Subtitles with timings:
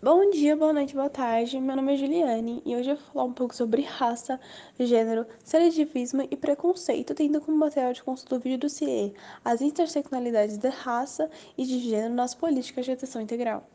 [0.00, 1.58] Bom dia, boa noite, boa tarde.
[1.58, 4.38] Meu nome é Juliane e hoje eu vou falar um pouco sobre raça,
[4.78, 9.12] gênero, seletivismo e preconceito, tendo como material de consulta o vídeo do CIE,
[9.44, 13.68] as interseccionalidades de raça e de gênero nas políticas de atenção integral.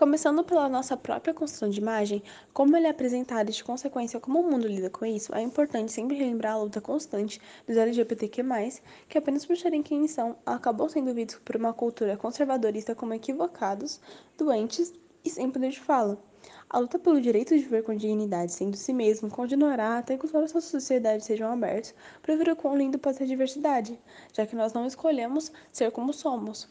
[0.00, 2.22] Começando pela nossa própria construção de imagem,
[2.54, 5.92] como ele é apresentado e de consequência como o mundo lida com isso, é importante
[5.92, 8.42] sempre relembrar a luta constante dos LGBTQ+,
[9.06, 14.00] que apenas por serem quem são, acabam sendo vistos por uma cultura conservadorista como equivocados,
[14.38, 14.90] doentes
[15.22, 16.18] e sem poder de fala.
[16.70, 20.56] A luta pelo direito de viver com dignidade, sendo si mesmo, continuará até que todas
[20.56, 24.00] as sociedades sejam abertas para ver o quão lindo pode ser a diversidade,
[24.32, 26.70] já que nós não escolhemos ser como somos,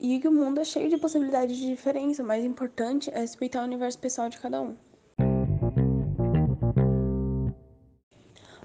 [0.00, 3.60] e que o mundo é cheio de possibilidades de diferença, o mais importante é respeitar
[3.60, 4.74] o universo pessoal de cada um.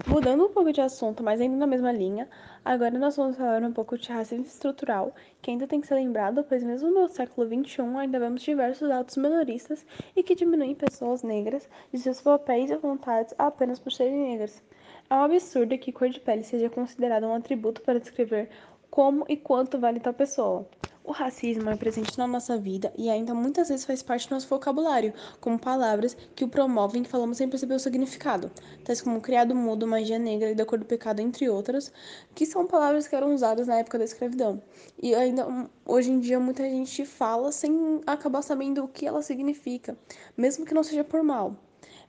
[0.06, 2.26] Mudando um pouco de assunto, mas ainda na mesma linha,
[2.64, 6.42] agora nós vamos falar um pouco de racismo estrutural, que ainda tem que ser lembrado,
[6.42, 11.68] pois mesmo no século XXI ainda vemos diversos atos minoristas e que diminuem pessoas negras
[11.92, 14.64] de seus papéis e vontades apenas por serem negras.
[15.10, 18.48] É um absurdo que cor de pele seja considerada um atributo para descrever
[18.90, 20.66] como e quanto vale tal pessoa.
[21.06, 24.48] O racismo é presente na nossa vida e ainda muitas vezes faz parte do nosso
[24.48, 28.50] vocabulário, como palavras que o promovem e falamos sem perceber o significado,
[28.82, 31.92] tais como criado mudo, magia negra e da cor do pecado, entre outras,
[32.34, 34.60] que são palavras que eram usadas na época da escravidão.
[35.00, 35.46] E ainda
[35.84, 39.96] hoje em dia muita gente fala sem acabar sabendo o que ela significa,
[40.36, 41.54] mesmo que não seja por mal.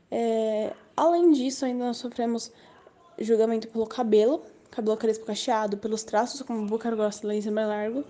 [0.09, 0.73] É...
[0.95, 2.51] Além disso, ainda nós sofremos
[3.19, 8.03] julgamento pelo cabelo, cabelo crespo cacheado, pelos traços como boca grossa, laser mais largo,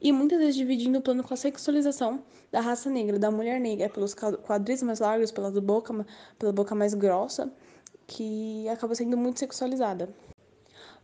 [0.00, 3.88] e muitas vezes dividindo o plano com a sexualização da raça negra, da mulher negra,
[3.88, 6.06] pelos quadris mais largos, pela boca,
[6.38, 7.52] pela boca mais grossa,
[8.06, 10.08] que acaba sendo muito sexualizada.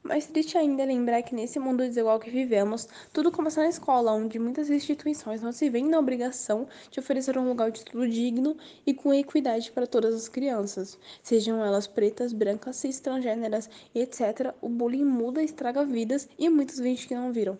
[0.02, 4.12] Mais triste ainda é lembrar que nesse mundo desigual que vivemos, tudo começa na escola,
[4.12, 8.56] onde muitas instituições não se veem na obrigação de oferecer um lugar de estudo digno
[8.86, 14.54] e com equidade para todas as crianças, sejam elas pretas, brancas, cis, transgêneras, etc.
[14.62, 17.58] O bullying muda, estraga vidas e muitos vídeos que não viram.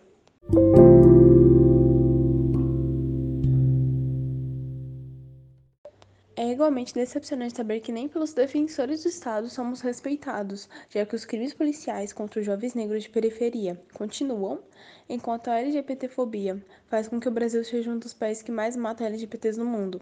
[6.61, 11.55] Igualmente decepcionante saber que nem pelos defensores do Estado somos respeitados, já que os crimes
[11.55, 14.59] policiais contra os jovens negros de periferia continuam,
[15.09, 19.03] enquanto a LGBTfobia faz com que o Brasil seja um dos países que mais mata
[19.03, 19.99] LGBTs no mundo.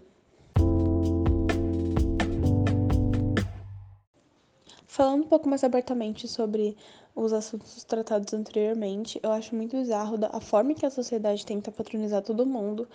[4.86, 6.76] Falando um pouco mais abertamente sobre
[7.14, 12.20] os assuntos tratados anteriormente, eu acho muito bizarro a forma que a sociedade tenta patronizar
[12.22, 12.86] todo mundo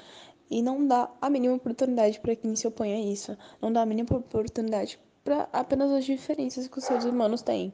[0.50, 3.86] e não dá a mínima oportunidade para quem se opõe a isso, não dá a
[3.86, 7.74] mínima oportunidade para apenas as diferenças que os seres humanos têm.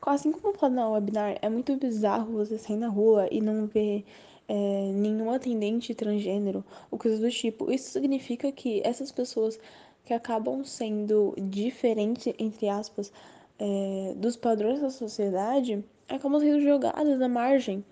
[0.00, 4.06] Assim como pode na webinar, é muito bizarro você sair na rua e não ver
[4.48, 7.70] é, nenhum atendente transgênero ou coisa do tipo.
[7.70, 9.60] Isso significa que essas pessoas
[10.06, 13.12] que acabam sendo diferentes, entre aspas,
[13.58, 17.84] é, dos padrões da sociedade, acabam sendo jogadas à margem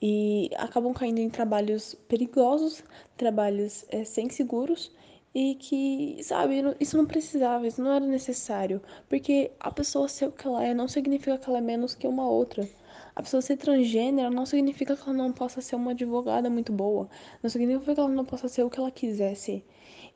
[0.00, 2.84] e acabam caindo em trabalhos perigosos,
[3.16, 4.92] trabalhos é, sem seguros
[5.34, 10.32] e que, sabe, isso não precisava, isso não era necessário, porque a pessoa ser o
[10.32, 12.68] que ela é não significa que ela é menos que uma outra.
[13.14, 17.08] A pessoa ser transgênero não significa que ela não possa ser uma advogada muito boa,
[17.42, 19.64] não significa que ela não possa ser o que ela quiser ser.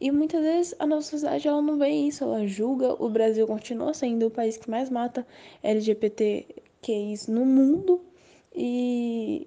[0.00, 3.00] E muitas vezes a nossa sociedade ela não vê isso, ela julga.
[3.00, 5.26] O Brasil continua sendo o país que mais mata
[5.62, 8.00] LGBTQIs no mundo
[8.54, 9.46] e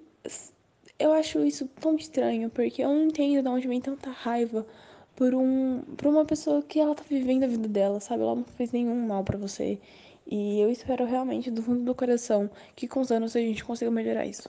[0.98, 4.66] eu acho isso tão estranho, porque eu não entendo de onde vem tanta raiva
[5.14, 8.22] por, um, por uma pessoa que ela tá vivendo a vida dela, sabe?
[8.22, 9.78] Ela não fez nenhum mal para você.
[10.26, 13.90] E eu espero realmente, do fundo do coração, que com os anos a gente consiga
[13.90, 14.48] melhorar isso.